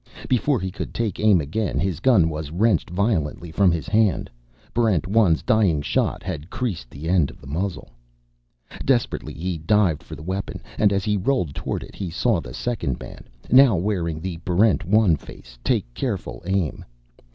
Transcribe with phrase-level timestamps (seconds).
[0.27, 4.31] Before he could take aim again, his gun was wrenched violently from his hand.
[4.73, 7.91] Barrent 1's dying shot had creased the end of the muzzle.
[8.83, 12.51] Desperately he dived for the weapon, and as he rolled toward it he saw the
[12.51, 16.83] second man, now wearing the Barrent 1 face, take careful aim.